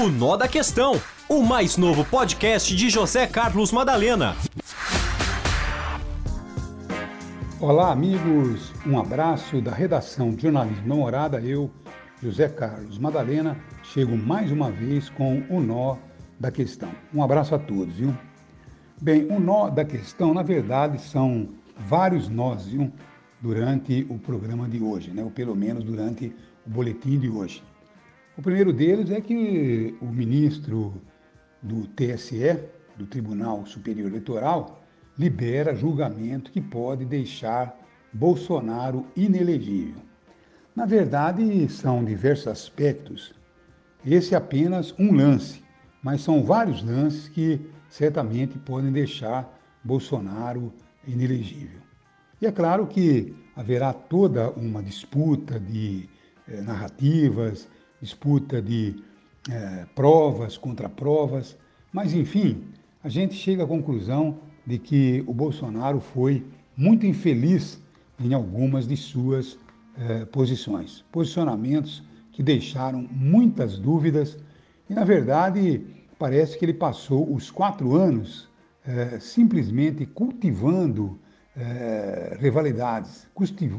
O 0.00 0.08
Nó 0.08 0.34
da 0.34 0.48
Questão, 0.48 0.98
o 1.28 1.42
mais 1.42 1.76
novo 1.76 2.06
podcast 2.06 2.74
de 2.74 2.88
José 2.88 3.26
Carlos 3.26 3.70
Madalena. 3.70 4.34
Olá, 7.60 7.92
amigos. 7.92 8.72
Um 8.86 8.98
abraço 8.98 9.60
da 9.60 9.72
redação 9.72 10.30
de 10.30 10.40
Jornalismo 10.40 10.88
na 10.88 10.94
Morada. 10.94 11.38
Eu, 11.42 11.70
José 12.22 12.48
Carlos 12.48 12.98
Madalena, 12.98 13.58
chego 13.82 14.16
mais 14.16 14.50
uma 14.50 14.70
vez 14.70 15.10
com 15.10 15.42
o 15.50 15.60
Nó 15.60 15.98
da 16.38 16.50
Questão. 16.50 16.88
Um 17.12 17.22
abraço 17.22 17.54
a 17.54 17.58
todos, 17.58 17.96
viu? 17.96 18.16
Bem, 19.02 19.26
o 19.30 19.38
nó 19.38 19.68
da 19.68 19.84
questão, 19.84 20.32
na 20.32 20.42
verdade, 20.42 20.98
são 20.98 21.46
vários 21.76 22.26
nós, 22.26 22.68
viu? 22.68 22.90
Durante 23.38 24.06
o 24.08 24.18
programa 24.18 24.66
de 24.66 24.82
hoje, 24.82 25.10
né? 25.10 25.22
ou 25.22 25.30
pelo 25.30 25.54
menos 25.54 25.84
durante 25.84 26.34
o 26.66 26.70
boletim 26.70 27.18
de 27.18 27.28
hoje. 27.28 27.62
O 28.40 28.42
primeiro 28.42 28.72
deles 28.72 29.10
é 29.10 29.20
que 29.20 29.94
o 30.00 30.06
ministro 30.06 30.94
do 31.60 31.86
TSE, 31.88 32.58
do 32.96 33.04
Tribunal 33.04 33.66
Superior 33.66 34.08
Eleitoral, 34.08 34.82
libera 35.18 35.74
julgamento 35.74 36.50
que 36.50 36.58
pode 36.58 37.04
deixar 37.04 37.78
Bolsonaro 38.10 39.06
inelegível. 39.14 40.00
Na 40.74 40.86
verdade, 40.86 41.68
são 41.68 42.02
diversos 42.02 42.46
aspectos. 42.46 43.34
Esse 44.06 44.34
é 44.34 44.38
apenas 44.38 44.94
um 44.98 45.12
lance, 45.12 45.62
mas 46.02 46.22
são 46.22 46.42
vários 46.42 46.82
lances 46.82 47.28
que 47.28 47.60
certamente 47.90 48.58
podem 48.58 48.90
deixar 48.90 49.54
Bolsonaro 49.84 50.72
inelegível. 51.06 51.82
E 52.40 52.46
é 52.46 52.50
claro 52.50 52.86
que 52.86 53.34
haverá 53.54 53.92
toda 53.92 54.50
uma 54.52 54.82
disputa 54.82 55.60
de 55.60 56.08
eh, 56.48 56.62
narrativas, 56.62 57.68
disputa 58.00 58.60
de 58.60 59.02
é, 59.50 59.86
provas 59.94 60.56
contra 60.56 60.88
provas, 60.88 61.56
mas 61.92 62.14
enfim, 62.14 62.64
a 63.02 63.08
gente 63.08 63.34
chega 63.34 63.64
à 63.64 63.66
conclusão 63.66 64.38
de 64.66 64.78
que 64.78 65.24
o 65.26 65.34
Bolsonaro 65.34 66.00
foi 66.00 66.44
muito 66.76 67.06
infeliz 67.06 67.82
em 68.18 68.34
algumas 68.34 68.86
de 68.86 68.96
suas 68.96 69.58
é, 69.96 70.24
posições, 70.26 71.04
posicionamentos 71.10 72.02
que 72.32 72.42
deixaram 72.42 73.06
muitas 73.10 73.78
dúvidas. 73.78 74.38
E, 74.88 74.94
na 74.94 75.04
verdade, 75.04 75.84
parece 76.18 76.58
que 76.58 76.64
ele 76.64 76.74
passou 76.74 77.32
os 77.34 77.50
quatro 77.50 77.96
anos 77.96 78.48
é, 78.84 79.18
simplesmente 79.18 80.06
cultivando 80.06 81.18
é, 81.60 82.36
rivalidades, 82.40 83.28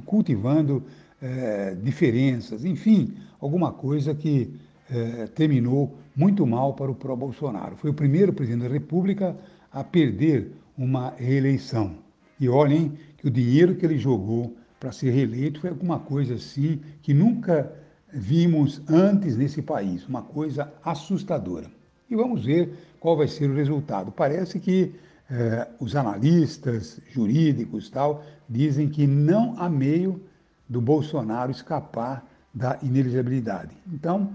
cultivando 0.05 0.83
é, 1.21 1.75
diferenças, 1.81 2.63
enfim, 2.63 3.15
alguma 3.39 3.71
coisa 3.71 4.13
que 4.13 4.53
é, 4.89 5.27
terminou 5.27 5.97
muito 6.15 6.45
mal 6.45 6.73
para 6.73 6.91
o 6.91 6.95
pró-Bolsonaro. 6.95 7.75
Foi 7.75 7.89
o 7.89 7.93
primeiro 7.93 8.33
presidente 8.33 8.63
da 8.63 8.73
República 8.73 9.35
a 9.71 9.83
perder 9.83 10.51
uma 10.77 11.13
reeleição. 11.17 11.95
E 12.39 12.49
olhem 12.49 12.97
que 13.17 13.27
o 13.27 13.31
dinheiro 13.31 13.75
que 13.75 13.85
ele 13.85 13.97
jogou 13.97 14.55
para 14.79 14.91
ser 14.91 15.11
reeleito 15.11 15.61
foi 15.61 15.69
alguma 15.69 15.99
coisa 15.99 16.35
assim 16.35 16.81
que 17.01 17.13
nunca 17.13 17.71
vimos 18.13 18.81
antes 18.89 19.37
nesse 19.37 19.61
país, 19.61 20.07
uma 20.07 20.21
coisa 20.21 20.71
assustadora. 20.83 21.67
E 22.09 22.15
vamos 22.15 22.45
ver 22.45 22.73
qual 22.99 23.15
vai 23.15 23.27
ser 23.27 23.49
o 23.49 23.55
resultado. 23.55 24.11
Parece 24.11 24.59
que 24.59 24.93
eh, 25.31 25.67
os 25.79 25.95
analistas 25.95 26.99
jurídicos 27.09 27.89
tal 27.89 28.21
dizem 28.49 28.89
que 28.89 29.07
não 29.07 29.55
há 29.57 29.69
meio 29.69 30.21
do 30.67 30.81
Bolsonaro 30.81 31.51
escapar 31.51 32.25
da 32.53 32.77
inelegibilidade. 32.83 33.75
Então, 33.93 34.33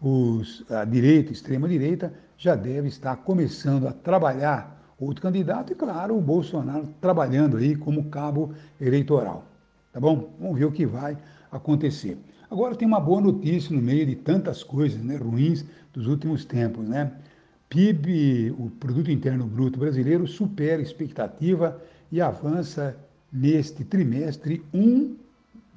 os, 0.00 0.64
a 0.70 0.84
direita, 0.84 1.32
extrema-direita, 1.32 2.12
já 2.38 2.54
deve 2.54 2.86
estar 2.86 3.16
começando 3.16 3.88
a 3.88 3.92
trabalhar 3.92 4.94
outro 5.00 5.20
candidato 5.20 5.72
e, 5.72 5.76
claro, 5.76 6.16
o 6.16 6.20
Bolsonaro 6.20 6.86
trabalhando 7.00 7.56
aí 7.56 7.74
como 7.74 8.04
cabo 8.04 8.54
eleitoral. 8.80 9.44
Tá 9.92 9.98
bom? 9.98 10.30
Vamos 10.38 10.58
ver 10.58 10.66
o 10.66 10.72
que 10.72 10.86
vai 10.86 11.18
acontecer. 11.50 12.18
Agora 12.48 12.76
tem 12.76 12.86
uma 12.86 13.00
boa 13.00 13.20
notícia 13.20 13.74
no 13.74 13.82
meio 13.82 14.06
de 14.06 14.14
tantas 14.14 14.62
coisas 14.62 15.02
né, 15.02 15.16
ruins 15.16 15.64
dos 15.92 16.06
últimos 16.06 16.44
tempos, 16.44 16.86
né? 16.88 17.10
PIB, 17.68 18.54
o 18.58 18.70
Produto 18.70 19.10
Interno 19.10 19.46
Bruto 19.46 19.78
brasileiro, 19.78 20.26
supera 20.26 20.80
a 20.80 20.84
expectativa 20.84 21.80
e 22.10 22.20
avança 22.20 22.96
neste 23.32 23.84
trimestre 23.84 24.62
1 24.72 25.16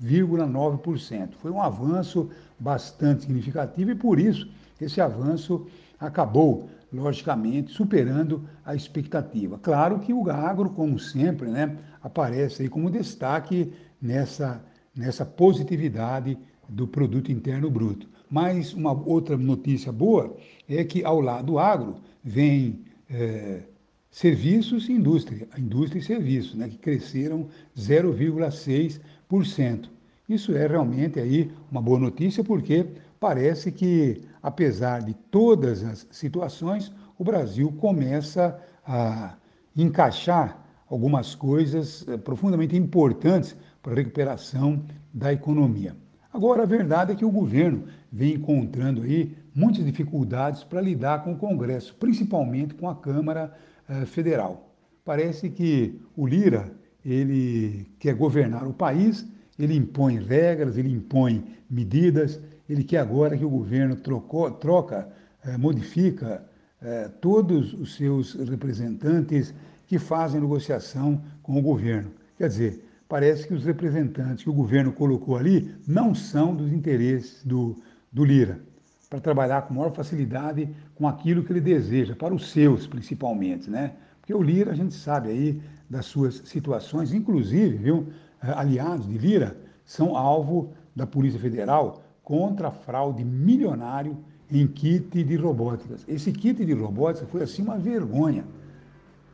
0,9%. 0.03 1.33
Foi 1.41 1.51
um 1.51 1.61
avanço 1.61 2.29
bastante 2.57 3.23
significativo 3.23 3.91
e 3.91 3.95
por 3.95 4.19
isso 4.19 4.49
esse 4.79 5.01
avanço 5.01 5.67
acabou, 5.99 6.69
logicamente, 6.91 7.71
superando 7.71 8.47
a 8.65 8.73
expectativa. 8.73 9.59
Claro 9.61 9.99
que 9.99 10.13
o 10.13 10.29
agro, 10.29 10.69
como 10.69 10.97
sempre, 10.97 11.49
né, 11.49 11.77
aparece 12.01 12.63
aí 12.63 12.69
como 12.69 12.89
destaque 12.89 13.73
nessa, 14.01 14.61
nessa 14.95 15.25
positividade 15.25 16.37
do 16.69 16.87
produto 16.87 17.31
interno 17.31 17.69
bruto. 17.69 18.07
Mas 18.29 18.73
uma 18.73 18.93
outra 18.93 19.35
notícia 19.35 19.91
boa 19.91 20.37
é 20.67 20.83
que 20.83 21.03
ao 21.03 21.19
lado 21.19 21.47
do 21.47 21.59
agro 21.59 21.95
vem 22.23 22.79
é, 23.09 23.63
serviços 24.11 24.87
e 24.87 24.93
indústria, 24.93 25.47
a 25.51 25.59
indústria 25.59 25.99
e 25.99 26.03
serviços, 26.03 26.55
né, 26.55 26.69
que 26.69 26.77
cresceram 26.77 27.47
0,6%. 27.77 29.89
Isso 30.27 30.55
é 30.55 30.67
realmente 30.67 31.19
aí 31.19 31.51
uma 31.71 31.81
boa 31.81 31.99
notícia 31.99 32.43
porque 32.43 32.85
parece 33.19 33.71
que, 33.71 34.21
apesar 34.41 35.01
de 35.01 35.13
todas 35.31 35.83
as 35.83 36.07
situações, 36.11 36.93
o 37.17 37.23
Brasil 37.23 37.71
começa 37.73 38.59
a 38.85 39.35
encaixar 39.75 40.63
algumas 40.89 41.35
coisas 41.35 42.07
eh, 42.07 42.17
profundamente 42.17 42.75
importantes 42.75 43.55
para 43.81 43.93
a 43.93 43.95
recuperação 43.95 44.83
da 45.13 45.31
economia. 45.31 45.95
Agora, 46.31 46.63
a 46.63 46.65
verdade 46.65 47.11
é 47.11 47.15
que 47.15 47.25
o 47.25 47.31
governo 47.31 47.85
vem 48.11 48.35
encontrando 48.35 49.01
aí 49.01 49.35
muitas 49.53 49.83
dificuldades 49.83 50.63
para 50.63 50.79
lidar 50.79 51.23
com 51.23 51.33
o 51.33 51.37
Congresso, 51.37 51.95
principalmente 51.95 52.75
com 52.75 52.87
a 52.87 52.95
Câmara 52.95 53.51
eh, 53.87 54.05
Federal. 54.05 54.71
Parece 55.03 55.49
que 55.49 55.99
o 56.15 56.27
Lira 56.27 56.71
ele 57.03 57.87
quer 57.97 58.13
governar 58.13 58.67
o 58.67 58.73
país, 58.73 59.25
ele 59.57 59.75
impõe 59.75 60.19
regras, 60.19 60.77
ele 60.77 60.93
impõe 60.93 61.43
medidas, 61.69 62.39
ele 62.69 62.83
quer 62.83 62.99
agora 62.99 63.35
que 63.35 63.43
o 63.43 63.49
governo 63.49 63.95
trocou, 63.95 64.51
troca, 64.51 65.09
eh, 65.43 65.57
modifica 65.57 66.45
eh, 66.81 67.09
todos 67.19 67.73
os 67.73 67.95
seus 67.95 68.35
representantes 68.35 69.53
que 69.87 69.97
fazem 69.97 70.39
negociação 70.39 71.21
com 71.41 71.57
o 71.57 71.61
governo. 71.61 72.11
Quer 72.37 72.47
dizer, 72.47 72.88
parece 73.09 73.47
que 73.47 73.55
os 73.55 73.65
representantes 73.65 74.43
que 74.43 74.49
o 74.51 74.53
governo 74.53 74.93
colocou 74.93 75.35
ali 75.35 75.75
não 75.87 76.13
são 76.13 76.55
dos 76.55 76.71
interesses 76.71 77.43
do, 77.43 77.75
do 78.13 78.23
Lira, 78.23 78.61
para 79.09 79.19
trabalhar 79.19 79.63
com 79.63 79.73
maior 79.73 79.91
facilidade 79.91 80.69
com 80.93 81.07
aquilo 81.07 81.43
que 81.43 81.51
ele 81.51 81.59
deseja, 81.59 82.15
para 82.15 82.35
os 82.35 82.51
seus 82.51 82.85
principalmente, 82.85 83.67
né? 83.67 83.93
Porque 84.21 84.31
o 84.31 84.43
Lira, 84.43 84.71
a 84.71 84.75
gente 84.75 84.93
sabe 84.93 85.29
aí 85.29 85.59
das 85.89 86.05
suas 86.05 86.43
situações, 86.45 87.11
inclusive, 87.11 87.77
viu, 87.77 88.09
eh, 88.43 88.53
aliados 88.55 89.07
de 89.07 89.17
Lira, 89.17 89.57
são 89.83 90.15
alvo 90.15 90.71
da 90.95 91.07
Polícia 91.07 91.39
Federal 91.39 92.03
contra 92.23 92.69
fraude 92.69 93.25
milionário 93.25 94.15
em 94.51 94.67
kit 94.67 95.23
de 95.23 95.35
robóticas. 95.35 96.05
Esse 96.07 96.31
kit 96.31 96.63
de 96.63 96.73
robótica 96.73 97.25
foi 97.25 97.41
assim 97.41 97.63
uma 97.63 97.79
vergonha, 97.79 98.45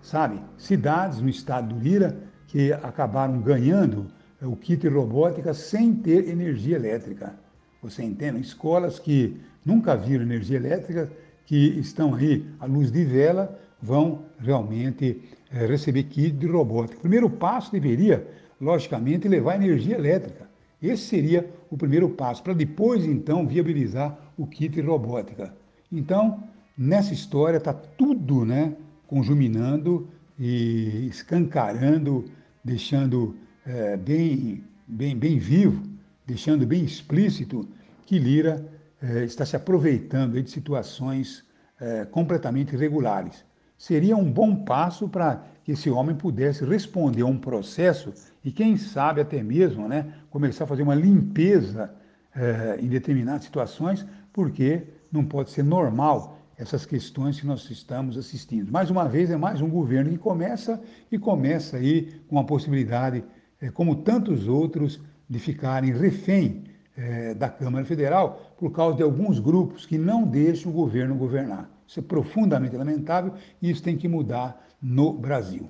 sabe? 0.02 0.40
Cidades 0.58 1.20
no 1.20 1.28
estado 1.28 1.76
do 1.76 1.80
Lira 1.82 2.18
que 2.56 2.72
acabaram 2.72 3.42
ganhando 3.42 4.08
eh, 4.42 4.46
o 4.48 4.56
kit 4.56 4.88
robótica 4.88 5.54
sem 5.54 5.94
ter 5.94 6.30
energia 6.30 6.78
elétrica. 6.78 7.36
Você 7.84 8.02
entende? 8.02 8.40
Escolas 8.40 8.98
que 8.98 9.36
nunca 9.66 9.94
viram 9.98 10.24
energia 10.24 10.56
elétrica, 10.56 11.12
que 11.46 11.78
estão 11.78 12.16
aí 12.16 12.46
à 12.58 12.66
luz 12.66 12.90
de 12.90 13.04
vela, 13.04 13.60
vão 13.82 14.22
realmente 14.40 15.22
é, 15.52 15.66
receber 15.66 16.04
kit 16.04 16.32
de 16.32 16.48
robótica. 16.48 16.98
O 16.98 17.02
primeiro 17.02 17.30
passo 17.30 17.74
deveria, 17.74 18.26
logicamente, 18.62 19.28
levar 19.28 19.56
energia 19.56 19.96
elétrica. 19.96 20.50
Esse 20.82 21.04
seria 21.04 21.46
o 21.70 21.76
primeiro 21.76 22.08
passo, 22.08 22.42
para 22.42 22.54
depois, 22.54 23.04
então, 23.04 23.46
viabilizar 23.46 24.18
o 24.38 24.48
kit 24.48 24.76
de 24.76 24.82
robótica. 24.82 25.54
Então, 25.92 26.42
nessa 26.78 27.14
história 27.14 27.58
está 27.58 27.74
tudo 27.74 28.46
né, 28.46 28.74
conjuminando 29.08 30.08
e 30.40 31.08
escancarando, 31.10 32.26
deixando 32.66 33.38
é, 33.66 33.96
bem, 33.96 34.62
bem, 34.86 35.18
bem 35.18 35.40
vivo, 35.40 35.82
deixando 36.28 36.68
bem 36.68 36.84
explícito 36.84 37.66
que 38.06 38.20
Lira 38.20 38.70
é, 39.02 39.24
está 39.24 39.46
se 39.46 39.56
aproveitando 39.56 40.42
de 40.42 40.52
situações 40.52 41.46
é, 41.80 42.04
completamente 42.04 42.76
irregulares 42.76 43.46
seria 43.78 44.16
um 44.16 44.32
bom 44.32 44.56
passo 44.56 45.08
para 45.08 45.44
que 45.64 45.72
esse 45.72 45.90
homem 45.90 46.16
pudesse 46.16 46.64
responder 46.64 47.24
a 47.24 47.26
um 47.26 47.38
processo 47.38 48.14
e, 48.44 48.52
quem 48.52 48.78
sabe, 48.78 49.22
até 49.22 49.42
mesmo 49.42 49.88
né, 49.88 50.14
começar 50.30 50.64
a 50.64 50.68
fazer 50.68 50.84
uma 50.84 50.96
limpeza 50.96 51.94
eh, 52.36 52.78
em 52.82 52.88
determinadas 52.88 53.44
situações, 53.44 54.06
porque 54.32 54.84
não 55.12 55.26
pode 55.26 55.50
ser 55.50 55.64
normal 55.64 56.35
essas 56.58 56.86
questões 56.86 57.40
que 57.40 57.46
nós 57.46 57.70
estamos 57.70 58.18
assistindo. 58.18 58.72
Mais 58.72 58.90
uma 58.90 59.08
vez, 59.08 59.30
é 59.30 59.38
mais 59.38 59.62
um 59.62 59.70
governo 59.70 60.10
que 60.10 60.18
começa 60.18 60.82
e 61.12 61.18
começa 61.18 61.78
aí 61.78 62.22
com 62.28 62.40
a 62.40 62.44
possibilidade, 62.44 63.24
é, 63.62 63.70
como 63.70 63.98
tantos 63.98 64.48
outros, 64.48 65.00
de 65.30 65.40
ficarem 65.40 65.92
refém 65.92 66.64
é, 66.96 67.34
da 67.34 67.50
Câmara 67.50 67.84
Federal 67.84 68.56
por 68.58 68.72
causa 68.72 68.98
de 68.98 69.04
alguns 69.04 69.40
grupos 69.40 69.86
que 69.86 69.98
não 69.98 70.24
deixam 70.24 70.72
o 70.72 70.76
governo 70.76 71.16
governar. 71.16 71.70
Isso 71.88 72.00
é 72.00 72.04
profundamente 72.04 72.76
lamentável 72.76 73.34
e 73.62 73.70
isso 73.70 73.84
tem 73.84 73.98
que 73.98 74.08
mudar 74.08 74.66
no 74.82 75.14
Brasil. 75.14 75.70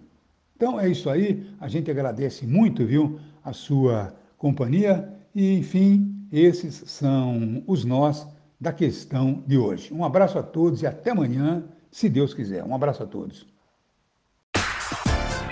Então 0.55 0.79
é 0.79 0.87
isso 0.87 1.09
aí, 1.09 1.49
a 1.59 1.67
gente 1.67 1.89
agradece 1.89 2.45
muito, 2.45 2.85
viu, 2.85 3.19
a 3.43 3.53
sua 3.53 4.15
companhia 4.37 5.09
e, 5.33 5.57
enfim, 5.57 6.27
esses 6.31 6.83
são 6.85 7.63
os 7.67 7.83
nós 7.83 8.27
da 8.59 8.71
questão 8.71 9.43
de 9.45 9.57
hoje. 9.57 9.93
Um 9.93 10.03
abraço 10.03 10.37
a 10.37 10.43
todos 10.43 10.81
e 10.81 10.87
até 10.87 11.11
amanhã, 11.11 11.63
se 11.91 12.09
Deus 12.09 12.33
quiser. 12.33 12.63
Um 12.63 12.75
abraço 12.75 13.03
a 13.03 13.05
todos. 13.05 13.45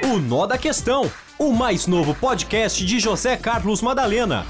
O 0.03 0.19
Nó 0.19 0.45
da 0.45 0.57
Questão, 0.57 1.09
o 1.39 1.51
mais 1.53 1.87
novo 1.87 2.13
podcast 2.13 2.85
de 2.85 2.99
José 2.99 3.37
Carlos 3.37 3.81
Madalena. 3.81 4.45